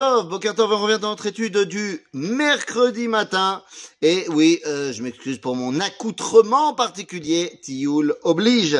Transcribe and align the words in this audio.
Bokertov, 0.00 0.70
on 0.70 0.78
revient 0.78 1.00
dans 1.00 1.10
notre 1.10 1.26
étude 1.26 1.58
du 1.64 2.06
mercredi 2.12 3.08
matin. 3.08 3.64
Et 4.00 4.26
oui, 4.28 4.60
euh, 4.64 4.92
je 4.92 5.02
m'excuse 5.02 5.38
pour 5.38 5.56
mon 5.56 5.80
accoutrement 5.80 6.72
particulier. 6.72 7.58
Tioul 7.64 8.14
oblige. 8.22 8.78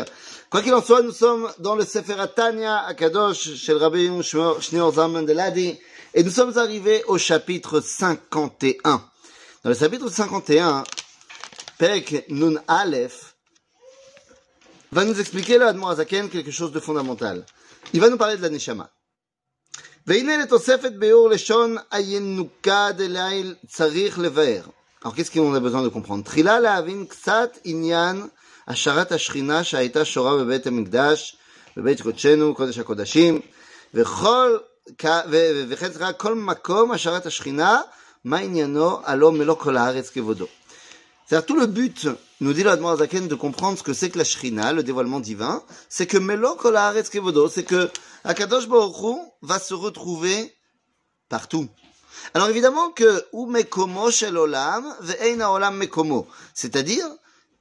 Quoi 0.49 0.63
qu'il 0.63 0.73
en 0.75 0.81
soit, 0.81 1.03
nous 1.03 1.11
sommes 1.11 1.51
dans 1.59 1.75
le 1.75 1.85
Sefer 1.85 2.25
Tanya 2.37 2.85
à 2.87 2.95
Kadosh, 2.95 3.57
chez 3.57 3.73
le 3.73 3.79
Rabbi 3.79 4.09
Shneur 4.23 4.93
Zaman 4.93 5.23
de 5.23 5.33
Ladi. 5.33 5.77
Et 6.15 6.23
nous 6.23 6.31
sommes 6.31 6.57
arrivés 6.57 7.03
au 7.09 7.19
chapitre 7.19 7.81
51. 7.81 9.03
Dans 9.65 9.71
le 9.71 9.75
chapitre 9.75 10.09
51, 10.09 10.85
Pek 11.79 12.27
Nun 12.29 12.63
Aleph 12.69 13.35
va 14.93 15.05
nous 15.05 15.19
expliquer 15.19 15.59
là, 15.59 15.75
Azaken, 15.89 16.29
quelque 16.29 16.53
chose 16.53 16.71
de 16.71 16.79
fondamental. 16.79 17.45
Il 17.93 18.01
va 18.01 18.09
nous 18.09 18.19
parler 18.19 18.37
de 18.37 18.43
la 18.43 18.51
Neshama. 18.51 18.89
Alors 25.06 25.16
qu'est-ce 25.16 25.32
qu'on 25.32 25.54
a 25.54 25.60
besoin 25.60 25.82
de 25.82 25.90
comprendre 25.90 26.24
תחילה 26.24 26.60
להבין 26.60 27.06
קצת 27.06 27.58
עניין 27.64 28.28
השארת 28.68 29.12
השכינה 29.12 29.64
שהייתה 29.64 30.06
שורה 30.06 30.38
בבית 30.38 30.68
המקדש, 30.68 31.38
בבית 31.78 32.02
קודשנו, 32.02 32.56
קודש 32.56 32.80
הקודשים, 32.80 33.40
וכל, 33.94 34.58
וכן 35.70 35.90
צריכה 35.90 36.14
כל 36.14 36.36
מקום 36.36 36.92
השארת 36.92 37.26
השכינה, 37.26 37.82
מה 38.26 38.38
עניינו 38.38 39.00
הלא 39.06 39.32
מלוא 39.32 39.56
כל 39.56 39.78
הארץ 39.78 40.10
כבודו. 40.10 40.48
C'est-à-dire 41.26 41.46
tout 41.46 41.56
le 41.56 41.68
but, 41.68 42.08
nous 42.42 42.54
dit 42.54 42.64
l'Admor 42.64 42.98
Zaken, 42.98 43.28
de 43.28 43.36
comprendre 43.36 43.78
ce 43.78 43.84
que 43.84 43.94
c'est 43.94 44.10
que 44.10 44.18
la 44.18 44.26
Shrina, 44.26 44.74
le 44.74 44.84
dévoilement 44.84 45.22
divin, 45.22 45.64
c'est 45.88 46.06
que 46.06 46.18
Melo 46.18 46.56
Kol 46.56 46.76
Haaretz 46.76 47.10
Kevodo, 47.10 47.48
c'est 47.48 47.64
que 47.64 47.90
Akadosh 48.29 48.69
va 49.41 49.59
se 49.59 49.73
retrouver 49.73 50.55
partout. 51.31 51.67
Alors 52.35 52.51
évidemment 52.51 52.91
que 52.91 53.25
ou 53.33 53.47
mekomo 53.47 54.11
shel 54.11 54.37
olam 54.37 54.95
ve'eina 55.01 55.51
olam 55.51 55.79
mekomo, 55.79 56.27
c'est-à-dire 56.53 57.07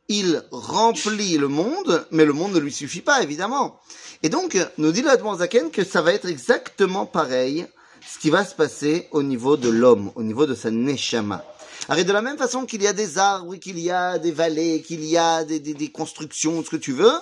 il 0.09 0.43
remplit 0.51 1.37
le 1.37 1.47
monde, 1.47 2.05
mais 2.11 2.25
le 2.25 2.33
monde 2.33 2.51
ne 2.51 2.59
lui 2.59 2.73
suffit 2.73 2.99
pas 2.99 3.23
évidemment. 3.23 3.79
Et 4.23 4.29
donc 4.29 4.57
nous 4.77 4.91
dit 4.91 5.03
l'Admor 5.03 5.37
Zaken 5.37 5.71
que 5.71 5.85
ça 5.85 6.01
va 6.01 6.11
être 6.11 6.27
exactement 6.27 7.05
pareil 7.05 7.65
ce 8.05 8.19
qui 8.19 8.29
va 8.29 8.43
se 8.43 8.53
passer 8.53 9.07
au 9.11 9.23
niveau 9.23 9.55
de 9.55 9.69
l'homme, 9.69 10.11
au 10.15 10.23
niveau 10.23 10.45
de 10.45 10.53
sa 10.53 10.69
neshama. 10.69 11.45
Alors, 11.87 12.03
de 12.03 12.11
la 12.11 12.21
même 12.21 12.37
façon 12.37 12.65
qu'il 12.65 12.81
y 12.81 12.87
a 12.87 12.93
des 12.93 13.17
arbres, 13.17 13.55
qu'il 13.55 13.79
y 13.79 13.91
a 13.91 14.17
des 14.17 14.31
vallées, 14.31 14.81
qu'il 14.81 15.05
y 15.05 15.17
a 15.17 15.45
des, 15.45 15.59
des, 15.61 15.73
des 15.73 15.91
constructions, 15.91 16.61
ce 16.63 16.69
que 16.69 16.75
tu 16.75 16.91
veux, 16.91 17.13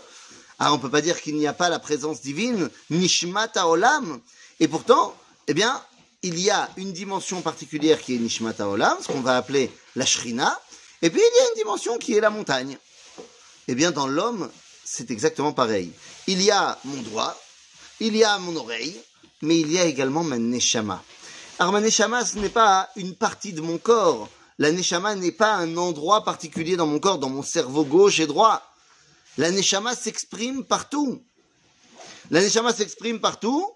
alors 0.60 0.76
on 0.76 0.80
peut 0.80 0.90
pas 0.90 1.02
dire 1.02 1.22
qu'il 1.22 1.36
n'y 1.36 1.48
a 1.48 1.54
pas 1.54 1.70
la 1.70 1.80
présence 1.80 2.22
divine, 2.22 2.70
Nishmata 2.90 3.68
Olam, 3.68 4.20
et 4.60 4.68
pourtant, 4.68 5.16
eh 5.48 5.54
bien, 5.54 5.82
il 6.22 6.40
y 6.40 6.50
a 6.50 6.70
une 6.78 6.94
dimension 6.94 7.42
particulière 7.42 8.02
qui 8.02 8.16
est 8.16 8.20
Nishmata 8.20 8.68
Olam, 8.68 8.98
ce 9.02 9.08
qu'on 9.08 9.22
va 9.22 9.38
appeler 9.38 9.72
la 9.96 10.06
Shrina, 10.06 10.60
et 11.02 11.10
puis 11.10 11.22
il 11.22 11.38
y 11.38 11.46
a 11.46 11.50
une 11.50 11.58
dimension 11.58 11.98
qui 11.98 12.16
est 12.16 12.22
la 12.22 12.30
montagne. 12.30 12.78
Eh 13.68 13.76
bien, 13.76 13.92
dans 13.92 14.08
l'homme, 14.08 14.50
c'est 14.84 15.12
exactement 15.12 15.54
pareil. 15.54 15.92
Il 16.28 16.42
y 16.42 16.52
a 16.52 16.80
mon 16.86 17.02
doigt, 17.02 17.38
il 18.00 18.16
y 18.16 18.24
a 18.24 18.38
mon 18.40 18.56
oreille, 18.56 19.00
mais 19.42 19.60
il 19.60 19.72
y 19.72 19.80
a 19.80 19.86
également 19.86 20.24
ma 20.24 20.38
Neshama. 20.38 21.04
Alors 21.60 21.74
ma 21.74 21.82
Neshama, 21.82 22.26
ce 22.26 22.38
n'est 22.38 22.50
pas 22.50 22.90
une 22.96 23.16
partie 23.16 23.54
de 23.54 23.62
mon 23.62 23.78
corps, 23.78 24.30
la 24.58 24.72
neshama 24.72 25.16
n'est 25.16 25.34
pas 25.34 25.54
un 25.56 25.76
endroit 25.76 26.24
particulier 26.24 26.78
dans 26.78 26.88
mon 26.88 27.00
corps, 27.00 27.20
dans 27.20 27.30
mon 27.30 27.44
cerveau 27.44 27.84
gauche 27.84 28.22
et 28.22 28.28
droit. 28.28 28.62
La 29.38 29.52
neshama 29.52 29.96
s'exprime 29.96 30.64
partout. 30.64 31.24
La 32.32 32.42
neshama 32.42 32.74
s'exprime 32.74 33.20
partout, 33.20 33.70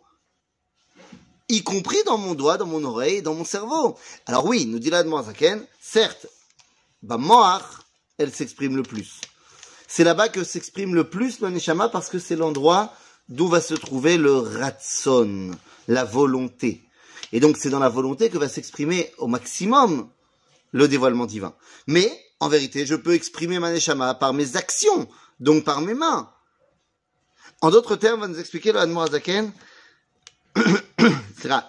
y 1.49 1.63
compris 1.63 2.01
dans 2.05 2.17
mon 2.17 2.33
doigt, 2.33 2.57
dans 2.57 2.65
mon 2.65 2.83
oreille, 2.83 3.21
dans 3.21 3.33
mon 3.33 3.45
cerveau. 3.45 3.97
Alors 4.25 4.45
oui, 4.45 4.65
nous 4.65 4.79
dit 4.79 4.89
la 4.89 5.03
Zaken, 5.03 5.65
certes, 5.81 6.27
bah 7.01 7.17
Moach, 7.17 7.63
elle 8.17 8.33
s'exprime 8.33 8.75
le 8.75 8.83
plus. 8.83 9.21
C'est 9.87 10.03
là-bas 10.03 10.29
que 10.29 10.43
s'exprime 10.43 10.95
le 10.95 11.09
plus 11.09 11.39
la 11.41 11.49
neshama 11.49 11.89
parce 11.89 12.09
que 12.09 12.19
c'est 12.19 12.35
l'endroit 12.35 12.93
d'où 13.27 13.47
va 13.47 13.61
se 13.61 13.73
trouver 13.73 14.17
le 14.17 14.33
ratson, 14.33 15.51
la 15.87 16.05
volonté. 16.05 16.83
Et 17.31 17.39
donc 17.39 17.57
c'est 17.57 17.69
dans 17.69 17.79
la 17.79 17.89
volonté 17.89 18.29
que 18.29 18.37
va 18.37 18.49
s'exprimer 18.49 19.11
au 19.17 19.27
maximum 19.27 20.09
le 20.71 20.87
dévoilement 20.87 21.25
divin. 21.25 21.55
Mais, 21.87 22.11
en 22.39 22.49
vérité, 22.49 22.85
je 22.85 22.95
peux 22.95 23.13
exprimer 23.13 23.59
ma 23.59 23.71
neshama 23.71 24.13
par 24.13 24.33
mes 24.33 24.55
actions, 24.55 25.07
donc 25.40 25.64
par 25.64 25.80
mes 25.80 25.94
mains. 25.94 26.30
En 27.60 27.70
d'autres 27.70 27.96
termes, 27.96 28.18
on 28.18 28.22
va 28.22 28.28
nous 28.28 28.38
expliquer 28.38 28.72
le 28.72 28.80
Hadmor 28.80 29.04
Azaken. 29.04 29.52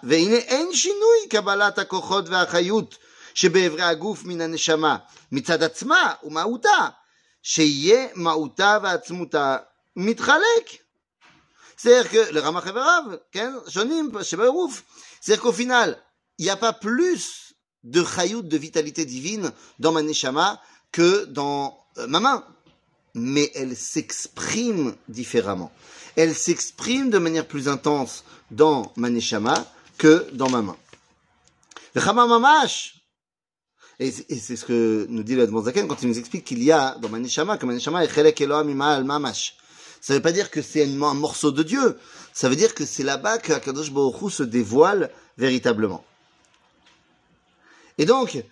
והנה 0.03 0.35
אין 0.35 0.73
שינוי 0.73 1.27
קבלת 1.29 1.79
הכוחות 1.79 2.29
והחיות 2.29 2.97
שבאברי 3.33 3.81
הגוף 3.81 4.23
מן 4.23 4.41
הנשמה 4.41 4.97
מצד 5.31 5.63
עצמה 5.63 6.13
ומהותה, 6.23 6.89
שיהיה 7.43 8.07
מהותה 8.15 8.77
ועצמותה 8.83 9.57
מתחלק. 9.95 10.69
C'est-à-dire 11.77 12.09
que 12.09 12.31
le 12.31 12.39
Ramach 12.39 12.65
Everav, 12.67 13.19
Shonim, 13.67 14.09
c'est-à-dire 14.23 15.41
qu'au 15.41 15.51
final, 15.51 16.01
il 16.37 16.45
n'y 16.45 16.49
a 16.49 16.55
pas 16.55 16.73
plus 16.73 17.53
de 17.83 18.03
chayout, 18.03 18.41
de 18.41 18.57
vitalité 18.57 19.05
divine 19.05 19.51
dans 19.79 19.91
ma 19.91 20.01
neshama 20.01 20.59
que 20.91 21.25
dans 21.25 21.77
euh, 21.97 22.07
ma 22.07 22.19
main. 22.19 22.45
Mais 23.14 23.50
elle 23.54 23.76
s'exprime 23.76 24.94
différemment. 25.08 25.72
Elle 26.16 26.34
s'exprime 26.34 27.10
de 27.10 27.18
manière 27.18 27.46
plus 27.46 27.68
intense 27.68 28.24
dans 28.50 28.92
ma 28.96 29.10
neshama 29.10 29.66
que 29.98 30.28
dans 30.32 30.48
ma 30.48 30.62
main. 30.62 30.76
Et 33.98 34.10
c'est 34.10 34.56
ce 34.56 34.64
que 34.64 35.06
nous 35.10 35.22
dit 35.22 35.34
le 35.34 35.46
Zaken 35.46 35.86
quand 35.86 36.02
il 36.02 36.08
nous 36.08 36.18
explique 36.18 36.44
qu'il 36.44 36.62
y 36.62 36.72
a 36.72 36.96
dans 37.00 37.08
ma 37.08 37.18
neshama, 37.18 37.58
que 37.58 37.66
ma 37.66 37.74
neshama 37.74 38.04
est 38.04 38.14
chelek 38.14 38.40
Elohim 38.40 38.74
mamash. 38.74 39.56
Ça 40.00 40.14
ne 40.14 40.18
veut 40.18 40.22
pas 40.22 40.32
dire 40.32 40.50
que 40.50 40.62
c'est 40.62 40.82
un 40.84 41.14
morceau 41.14 41.50
de 41.50 41.62
Dieu. 41.62 41.98
Ça 42.32 42.48
veut 42.48 42.56
dire 42.56 42.74
que 42.74 42.86
c'est 42.86 43.02
là-bas 43.02 43.38
que 43.38 43.52
Akadosh 43.52 43.92
Baruch 43.92 44.32
se 44.32 44.42
dévoile 44.42 45.10
véritablement. 45.36 46.04
Et 47.98 48.06
donc, 48.06 48.42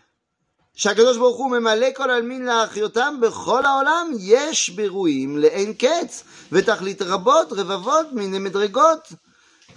שהקדוש 0.78 1.18
ברוך 1.18 1.38
הוא 1.38 1.52
ממלא 1.52 1.88
כל 1.96 2.10
עלמין 2.10 2.46
להחיותם 2.46 3.18
בכל 3.22 3.66
העולם 3.66 4.12
יש 4.20 4.70
בירואים 4.70 5.38
לאין 5.38 5.74
קץ 5.74 6.24
ותכלית 6.52 7.02
רבות 7.02 7.54
רבבות 7.54 8.14
מיני 8.14 8.40
מדרגות. 8.40 9.08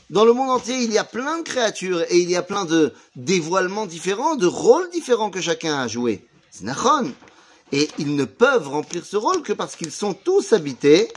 Dans 0.09 0.25
le 0.25 0.33
monde 0.33 0.51
entier, 0.51 0.77
il 0.85 0.93
y 0.93 0.99
a 0.99 1.05
plein 1.05 1.39
de 1.39 1.43
créatures 1.43 2.03
et 2.03 2.19
il 2.19 2.31
y 2.31 2.37
a 2.37 2.43
plein 2.43 2.65
de 2.65 2.93
dévoilements 3.17 3.87
différents, 3.87 4.37
de 4.37 4.47
rôles 4.47 4.89
différents 4.91 5.31
que 5.31 5.41
chacun 5.41 5.75
a 5.81 5.89
joué. 5.89 6.25
C'est 6.53 6.63
Nachon. 6.63 7.13
Et 7.73 7.89
ils 7.99 8.15
ne 8.15 8.25
peuvent 8.25 8.69
remplir 8.69 9.05
ce 9.05 9.17
rôle 9.17 9.43
que 9.43 9.53
parce 9.53 9.75
qu'ils 9.75 9.91
sont 9.91 10.15
tous 10.15 10.53
habités 10.53 11.09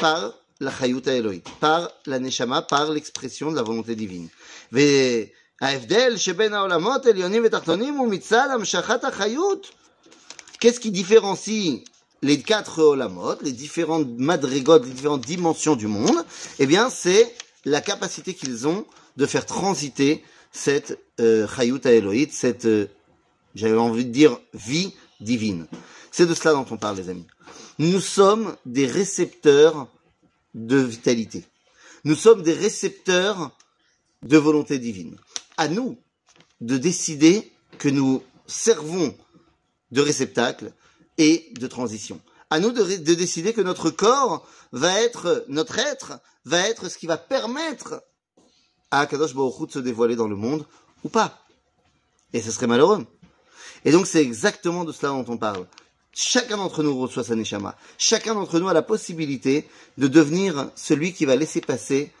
par 0.00 0.32
la 0.60 0.72
Chayuta 0.72 1.12
Elohim, 1.14 1.42
par 1.60 1.90
la 2.06 2.18
Neshama, 2.18 2.62
par 2.62 2.90
l'expression 2.90 3.50
de 3.50 3.56
la 3.56 3.62
volonté 3.62 3.94
divine. 3.94 4.30
Mais 4.72 5.30
Qu'est-ce 10.59 10.79
qui 10.79 10.91
différencie 10.91 11.83
les 12.21 12.41
quatre 12.41 12.79
olamot, 12.83 13.35
les 13.41 13.53
différentes 13.53 14.09
madrigotes, 14.17 14.85
les 14.85 14.91
différentes 14.91 15.25
dimensions 15.25 15.77
du 15.77 15.87
monde? 15.87 16.25
Eh 16.59 16.65
bien, 16.65 16.89
c'est 16.89 17.33
la 17.63 17.79
capacité 17.79 18.33
qu'ils 18.33 18.67
ont 18.67 18.85
de 19.15 19.25
faire 19.25 19.45
transiter 19.45 20.25
cette 20.51 20.99
euh, 21.21 21.47
chayut 21.47 21.85
Elohit, 21.85 22.33
cette, 22.33 22.65
euh, 22.65 22.87
j'avais 23.55 23.77
envie 23.77 24.03
de 24.03 24.11
dire, 24.11 24.37
vie 24.53 24.93
divine. 25.21 25.67
C'est 26.11 26.25
de 26.25 26.33
cela 26.33 26.55
dont 26.55 26.65
on 26.71 26.77
parle, 26.77 26.97
les 26.97 27.07
amis. 27.07 27.27
Nous 27.79 28.01
sommes 28.01 28.57
des 28.65 28.85
récepteurs 28.85 29.87
de 30.55 30.77
vitalité. 30.77 31.45
Nous 32.03 32.15
sommes 32.15 32.43
des 32.43 32.53
récepteurs 32.53 33.51
de 34.23 34.37
volonté 34.37 34.77
divine 34.77 35.17
à 35.57 35.67
nous 35.67 35.97
de 36.61 36.77
décider 36.77 37.51
que 37.77 37.89
nous 37.89 38.23
servons 38.47 39.15
de 39.91 40.01
réceptacle 40.01 40.73
et 41.17 41.51
de 41.59 41.67
transition. 41.67 42.19
À 42.49 42.59
nous 42.59 42.71
de, 42.71 42.83
décider 43.13 43.53
que 43.53 43.61
notre 43.61 43.89
corps 43.89 44.47
va 44.71 45.01
être, 45.01 45.45
notre 45.47 45.79
être, 45.79 46.19
va 46.45 46.59
être 46.67 46.89
ce 46.89 46.97
qui 46.97 47.07
va 47.07 47.17
permettre 47.17 48.03
à 48.91 49.05
Kadosh 49.05 49.33
Baruch 49.33 49.69
de 49.69 49.73
se 49.73 49.79
dévoiler 49.79 50.15
dans 50.15 50.27
le 50.27 50.35
monde 50.35 50.65
ou 51.03 51.09
pas. 51.09 51.39
Et 52.33 52.41
ce 52.41 52.51
serait 52.51 52.67
malheureux. 52.67 53.05
Et 53.85 53.91
donc 53.91 54.07
c'est 54.07 54.21
exactement 54.21 54.85
de 54.85 54.91
cela 54.91 55.11
dont 55.11 55.25
on 55.27 55.37
parle. 55.37 55.67
Chacun 56.13 56.57
d'entre 56.57 56.83
nous 56.83 56.99
reçoit 56.99 57.23
sa 57.23 57.35
neshama. 57.35 57.75
Chacun 57.97 58.35
d'entre 58.35 58.59
nous 58.59 58.69
a 58.69 58.73
la 58.73 58.83
possibilité 58.83 59.67
de 59.97 60.07
devenir 60.07 60.69
celui 60.75 61.13
qui 61.13 61.25
va 61.25 61.35
laisser 61.35 61.59
passer 61.59 62.11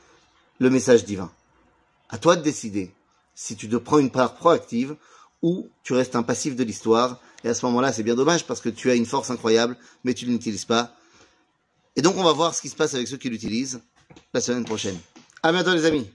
le 0.59 0.69
message 0.69 1.05
divin. 1.05 1.31
À 2.09 2.17
toi 2.17 2.35
de 2.35 2.41
décider 2.41 2.91
si 3.35 3.55
tu 3.55 3.67
te 3.69 3.75
prends 3.75 3.99
une 3.99 4.11
part 4.11 4.35
proactive 4.35 4.95
ou 5.41 5.69
tu 5.83 5.93
restes 5.93 6.15
un 6.15 6.23
passif 6.23 6.55
de 6.55 6.63
l'histoire. 6.63 7.19
Et 7.43 7.49
à 7.49 7.53
ce 7.53 7.65
moment-là, 7.65 7.91
c'est 7.91 8.03
bien 8.03 8.15
dommage 8.15 8.45
parce 8.45 8.61
que 8.61 8.69
tu 8.69 8.89
as 8.89 8.95
une 8.95 9.05
force 9.05 9.29
incroyable, 9.29 9.77
mais 10.03 10.13
tu 10.13 10.25
ne 10.25 10.31
l'utilises 10.31 10.65
pas. 10.65 10.95
Et 11.95 12.01
donc, 12.01 12.15
on 12.17 12.23
va 12.23 12.31
voir 12.31 12.55
ce 12.55 12.61
qui 12.61 12.69
se 12.69 12.75
passe 12.75 12.93
avec 12.93 13.07
ceux 13.07 13.17
qui 13.17 13.29
l'utilisent 13.29 13.81
la 14.33 14.41
semaine 14.41 14.65
prochaine. 14.65 14.97
À 15.43 15.51
bientôt, 15.51 15.73
les 15.73 15.85
amis. 15.85 16.09